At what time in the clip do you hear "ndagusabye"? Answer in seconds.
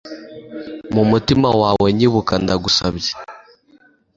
2.43-3.11